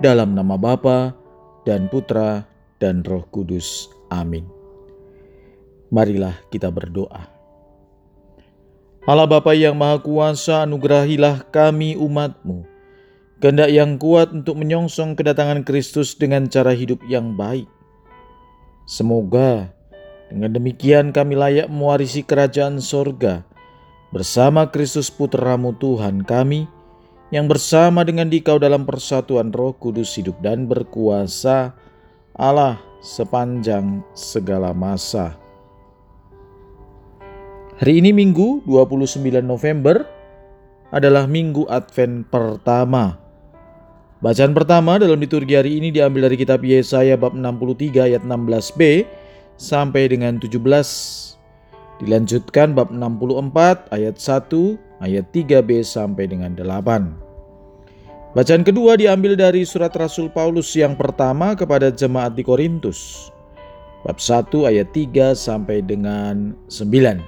[0.00, 1.12] dalam nama Bapa
[1.68, 2.48] dan Putra
[2.80, 3.92] dan Roh Kudus.
[4.08, 4.48] Amin.
[5.92, 7.28] Marilah kita berdoa.
[9.04, 12.64] Allah Bapa yang Maha Kuasa, anugerahilah kami umatmu.
[13.40, 17.68] Kehendak yang kuat untuk menyongsong kedatangan Kristus dengan cara hidup yang baik.
[18.84, 19.72] Semoga
[20.28, 23.42] dengan demikian kami layak mewarisi kerajaan sorga
[24.12, 26.68] bersama Kristus Putramu Tuhan kami,
[27.30, 31.74] yang bersama dengan dikau dalam persatuan roh kudus hidup dan berkuasa
[32.34, 35.38] Allah sepanjang segala masa.
[37.80, 40.04] Hari ini Minggu 29 November
[40.92, 43.16] adalah Minggu Advent pertama.
[44.20, 49.08] Bacaan pertama dalam liturgi hari ini diambil dari kitab Yesaya bab 63 ayat 16b
[49.56, 51.39] sampai dengan 17.
[52.00, 58.32] Dilanjutkan bab 64 ayat 1 ayat 3b sampai dengan 8.
[58.32, 63.28] Bacaan kedua diambil dari surat Rasul Paulus yang pertama kepada jemaat di Korintus.
[64.00, 67.20] Bab 1 ayat 3 sampai dengan 9.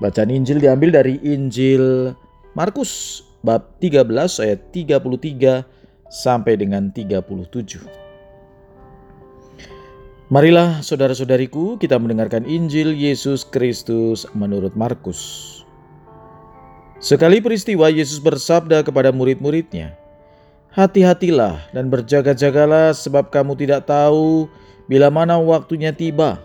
[0.00, 2.16] Bacaan Injil diambil dari Injil
[2.56, 4.08] Markus bab 13
[4.40, 5.68] ayat 33
[6.08, 8.09] sampai dengan 37.
[10.30, 15.18] Marilah saudara-saudariku kita mendengarkan Injil Yesus Kristus menurut Markus.
[17.02, 19.98] Sekali peristiwa Yesus bersabda kepada murid-muridnya,
[20.70, 24.46] Hati-hatilah dan berjaga-jagalah sebab kamu tidak tahu
[24.86, 26.38] bila mana waktunya tiba.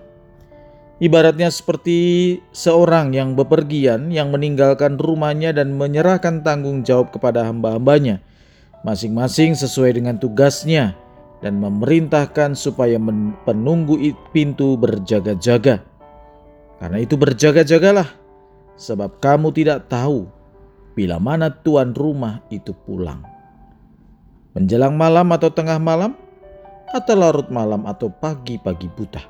[0.98, 8.18] Ibaratnya seperti seorang yang bepergian yang meninggalkan rumahnya dan menyerahkan tanggung jawab kepada hamba-hambanya,
[8.82, 10.98] masing-masing sesuai dengan tugasnya
[11.46, 12.98] dan memerintahkan supaya
[13.46, 14.02] penunggu
[14.34, 15.86] pintu berjaga-jaga.
[16.82, 18.10] Karena itu berjaga-jagalah,
[18.82, 20.26] sebab kamu tidak tahu
[20.98, 23.22] bila mana tuan rumah itu pulang.
[24.58, 26.18] Menjelang malam atau tengah malam,
[26.90, 29.22] atau larut malam atau pagi-pagi buta.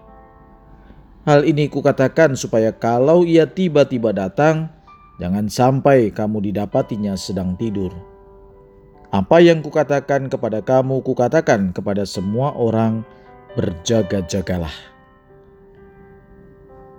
[1.27, 4.71] Hal ini kukatakan supaya kalau ia tiba-tiba datang,
[5.19, 8.14] jangan sampai kamu didapatinya sedang tidur.
[9.15, 13.07] Apa yang kukatakan kepada kamu, kukatakan kepada semua orang,
[13.55, 14.75] berjaga-jagalah.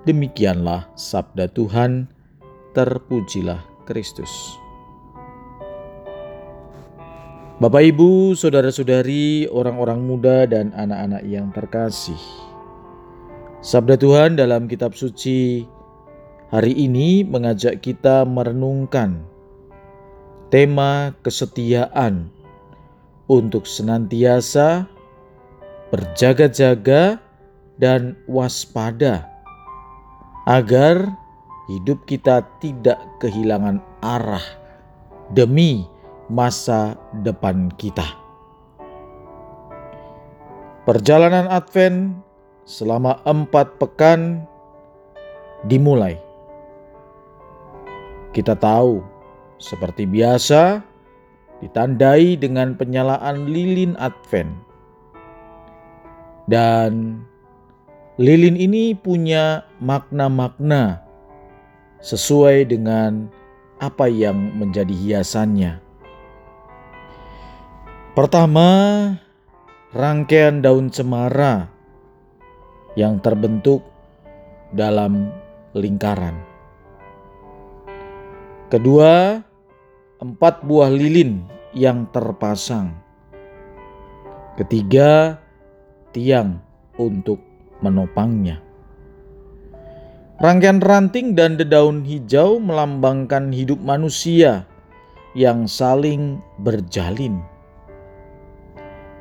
[0.09, 2.09] Demikianlah sabda Tuhan,
[2.73, 4.33] terpujilah Kristus.
[7.61, 12.23] Bapak, ibu, saudara-saudari, orang-orang muda, dan anak-anak yang terkasih,
[13.61, 15.69] sabda Tuhan dalam Kitab Suci
[16.49, 19.36] hari ini mengajak kita merenungkan
[20.53, 22.31] tema kesetiaan
[23.27, 24.87] untuk senantiasa
[25.91, 27.19] berjaga-jaga
[27.77, 29.27] dan waspada
[30.47, 31.11] agar
[31.67, 34.43] hidup kita tidak kehilangan arah
[35.35, 35.83] demi
[36.31, 38.07] masa depan kita.
[40.87, 42.15] Perjalanan Advent
[42.63, 44.47] selama empat pekan
[45.67, 46.15] dimulai.
[48.31, 49.16] Kita tahu,
[49.57, 50.85] seperti biasa,
[51.65, 54.53] ditandai dengan penyalaan lilin Advent.
[56.47, 57.21] Dan
[58.21, 61.03] lilin ini punya makna-makna
[62.01, 63.27] sesuai dengan
[63.83, 65.83] apa yang menjadi hiasannya.
[68.17, 68.69] Pertama,
[69.93, 71.69] rangkaian daun cemara
[72.97, 73.85] yang terbentuk
[74.73, 75.29] dalam
[75.77, 76.56] lingkaran.
[78.67, 79.39] Kedua,
[80.19, 82.91] empat buah lilin yang terpasang.
[84.59, 85.39] Ketiga,
[86.11, 86.59] tiang
[86.99, 87.39] untuk
[87.79, 88.59] menopangnya.
[90.43, 94.67] Rangkaian ranting dan dedaun hijau melambangkan hidup manusia
[95.39, 97.39] yang saling berjalin.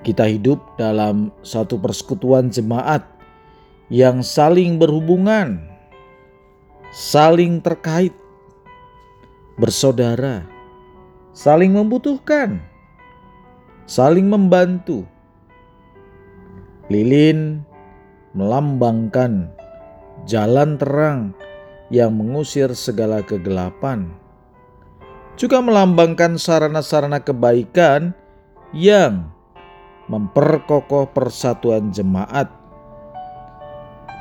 [0.02, 3.06] Kita hidup dalam satu persekutuan jemaat
[3.94, 5.70] yang saling berhubungan,
[6.90, 8.25] saling terkait,
[9.56, 10.44] bersaudara,
[11.32, 12.60] saling membutuhkan,
[13.88, 15.08] saling membantu.
[16.92, 17.66] Lilin
[18.36, 19.50] melambangkan
[20.28, 21.34] jalan terang
[21.90, 24.12] yang mengusir segala kegelapan,
[25.40, 28.14] juga melambangkan sarana-sarana kebaikan
[28.76, 29.32] yang
[30.12, 32.52] memperkokoh persatuan jemaat,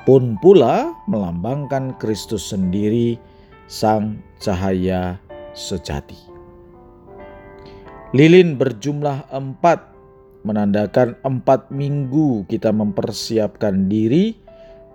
[0.08, 3.20] pun pula melambangkan Kristus sendiri,
[3.64, 5.23] Sang Cahaya
[5.54, 6.18] Sejati.
[8.14, 9.94] Lilin berjumlah empat,
[10.44, 14.36] menandakan empat minggu kita mempersiapkan diri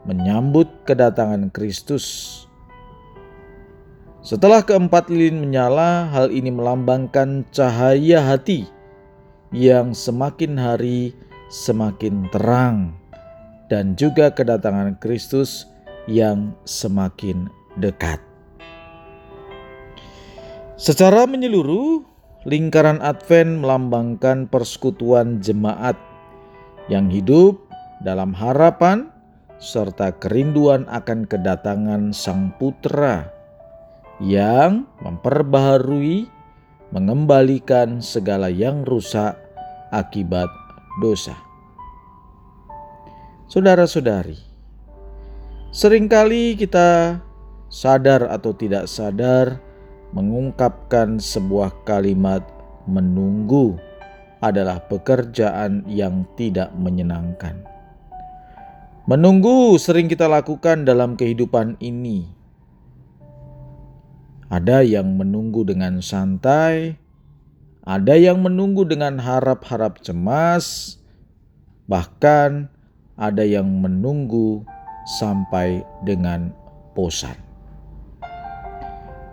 [0.08, 2.46] menyambut kedatangan Kristus.
[4.20, 8.68] Setelah keempat lilin menyala, hal ini melambangkan cahaya hati
[9.56, 11.16] yang semakin hari
[11.50, 12.94] semakin terang,
[13.68, 15.66] dan juga kedatangan Kristus
[16.06, 17.50] yang semakin
[17.82, 18.29] dekat.
[20.80, 22.08] Secara menyeluruh,
[22.48, 26.00] lingkaran Advent melambangkan persekutuan jemaat
[26.88, 27.60] yang hidup
[28.00, 29.12] dalam harapan
[29.60, 33.28] serta kerinduan akan kedatangan Sang Putra
[34.24, 36.32] yang memperbaharui
[36.96, 39.36] mengembalikan segala yang rusak
[39.92, 40.48] akibat
[41.04, 41.36] dosa.
[43.52, 44.40] Saudara-saudari,
[45.76, 47.20] sering kali kita
[47.68, 49.60] sadar atau tidak sadar
[50.16, 52.42] mengungkapkan sebuah kalimat
[52.90, 53.78] menunggu
[54.40, 57.62] adalah pekerjaan yang tidak menyenangkan.
[59.10, 62.40] Menunggu sering kita lakukan dalam kehidupan ini
[64.50, 66.98] ada yang menunggu dengan santai,
[67.86, 70.98] ada yang menunggu dengan harap-harap cemas,
[71.86, 72.66] bahkan
[73.14, 74.66] ada yang menunggu
[75.06, 76.50] sampai dengan
[76.98, 77.49] bosan.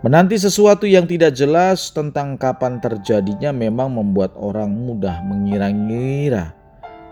[0.05, 6.53] Menanti sesuatu yang tidak jelas tentang kapan terjadinya memang membuat orang mudah mengira-ngira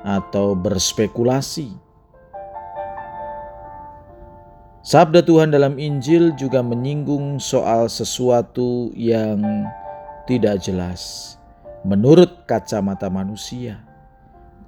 [0.06, 1.74] atau berspekulasi.
[4.86, 9.66] Sabda Tuhan dalam Injil juga menyinggung soal sesuatu yang
[10.30, 11.34] tidak jelas
[11.82, 13.82] menurut kacamata manusia.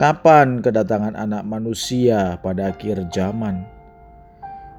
[0.01, 3.76] Kapan kedatangan Anak Manusia pada akhir zaman?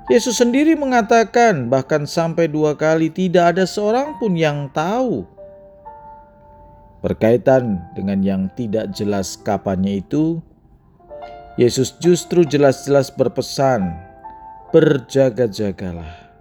[0.09, 5.29] Yesus sendiri mengatakan, bahkan sampai dua kali tidak ada seorang pun yang tahu.
[7.05, 10.41] Berkaitan dengan yang tidak jelas kapannya itu,
[11.61, 14.01] Yesus justru jelas-jelas berpesan
[14.73, 16.33] berjaga-jagalah.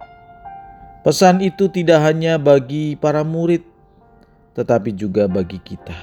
[1.04, 3.60] Pesan itu tidak hanya bagi para murid,
[4.56, 5.96] tetapi juga bagi kita.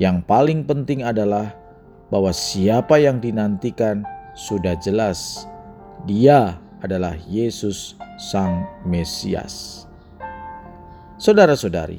[0.00, 1.52] Yang paling penting adalah
[2.08, 5.44] bahwa siapa yang dinantikan sudah jelas,
[6.04, 9.88] Dia adalah Yesus, Sang Mesias.
[11.16, 11.96] Saudara-saudari,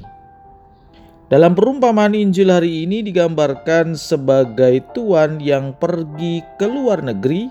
[1.26, 7.50] dalam perumpamaan Injil hari ini digambarkan sebagai tuan yang pergi ke luar negeri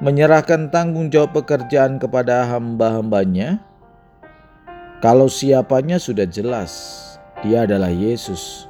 [0.00, 3.60] menyerahkan tanggung jawab pekerjaan kepada hamba-hambanya,
[5.04, 6.72] kalau siapanya sudah jelas,
[7.44, 8.64] dia adalah Yesus.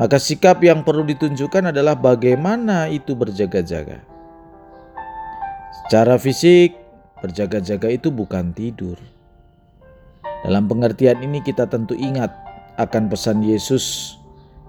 [0.00, 4.17] Maka sikap yang perlu ditunjukkan adalah bagaimana itu berjaga-jaga.
[5.88, 6.76] Secara fisik,
[7.24, 9.00] berjaga-jaga itu bukan tidur.
[10.44, 12.28] Dalam pengertian ini kita tentu ingat
[12.76, 14.20] akan pesan Yesus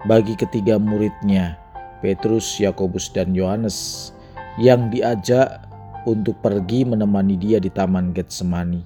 [0.08, 1.60] bagi ketiga muridnya,
[2.00, 4.10] Petrus, Yakobus, dan Yohanes,
[4.56, 5.60] yang diajak
[6.08, 8.80] untuk pergi menemani dia di Taman Getsemani.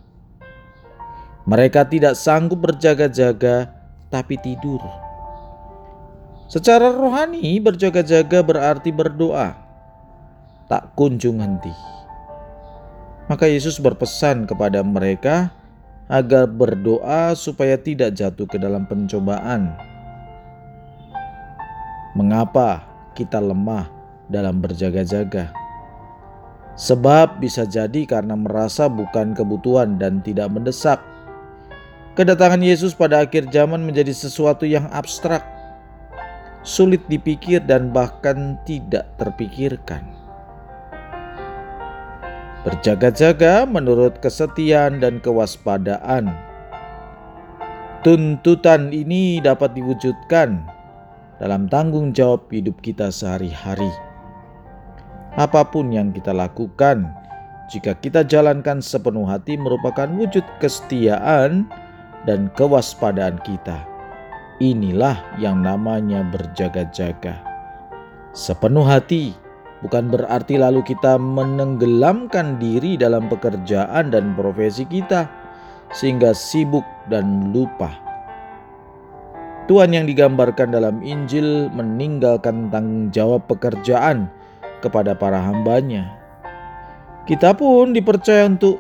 [1.47, 3.71] Mereka tidak sanggup berjaga-jaga,
[4.11, 4.83] tapi tidur.
[6.51, 9.55] Secara rohani, berjaga-jaga berarti berdoa,
[10.67, 11.95] tak kunjung henti.
[13.25, 15.49] Maka Yesus berpesan kepada mereka
[16.13, 19.73] agar berdoa supaya tidak jatuh ke dalam pencobaan.
[22.13, 22.85] Mengapa
[23.17, 23.89] kita lemah
[24.29, 25.57] dalam berjaga-jaga?
[26.75, 31.01] Sebab bisa jadi karena merasa bukan kebutuhan dan tidak mendesak.
[32.15, 35.43] Kedatangan Yesus pada akhir zaman menjadi sesuatu yang abstrak,
[36.63, 40.24] sulit dipikir dan bahkan tidak terpikirkan.
[42.65, 46.33] Berjaga-jaga menurut kesetiaan dan kewaspadaan.
[48.01, 50.65] Tuntutan ini dapat diwujudkan
[51.41, 53.93] dalam tanggung jawab hidup kita sehari-hari
[55.35, 57.11] apa pun yang kita lakukan,
[57.67, 61.67] jika kita jalankan sepenuh hati merupakan wujud kesetiaan
[62.23, 63.83] dan kewaspadaan kita.
[64.63, 67.43] Inilah yang namanya berjaga-jaga.
[68.31, 69.35] Sepenuh hati
[69.85, 75.29] bukan berarti lalu kita menenggelamkan diri dalam pekerjaan dan profesi kita
[75.93, 77.93] sehingga sibuk dan lupa.
[79.69, 84.29] Tuhan yang digambarkan dalam Injil meninggalkan tanggung jawab pekerjaan
[84.85, 86.13] kepada para hambanya.
[87.25, 88.77] Kita pun dipercaya untuk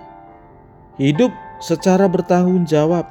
[1.01, 1.33] hidup
[1.65, 3.09] secara bertanggung jawab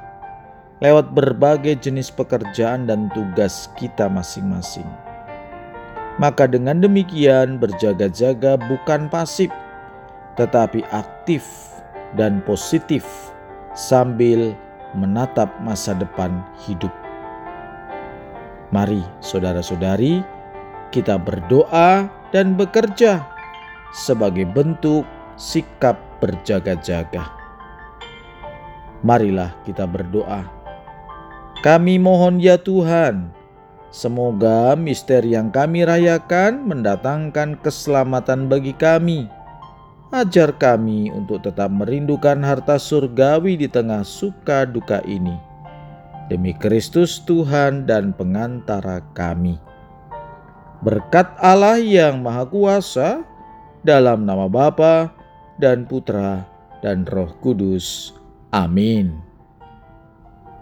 [0.78, 5.03] lewat berbagai jenis pekerjaan dan tugas kita masing-masing.
[6.14, 9.50] Maka dengan demikian berjaga-jaga bukan pasif,
[10.38, 11.42] tetapi aktif
[12.14, 13.02] dan positif
[13.74, 14.54] sambil
[14.94, 16.90] menatap masa depan hidup.
[18.70, 20.22] Mari saudara-saudari,
[20.94, 23.26] kita berdoa dan bekerja
[23.90, 25.02] sebagai bentuk
[25.34, 27.26] sikap berjaga-jaga.
[29.02, 30.46] Marilah kita berdoa.
[31.62, 33.34] Kami mohon ya Tuhan,
[33.94, 39.30] semoga misteri yang kami rayakan mendatangkan keselamatan bagi kami.
[40.10, 45.38] Ajar kami untuk tetap merindukan harta surgawi di tengah suka duka ini.
[46.26, 49.58] Demi Kristus Tuhan dan pengantara kami.
[50.82, 53.22] Berkat Allah yang Maha Kuasa,
[53.80, 55.12] dalam nama Bapa
[55.56, 56.44] dan Putra
[56.84, 58.12] dan Roh Kudus.
[58.52, 59.23] Amin.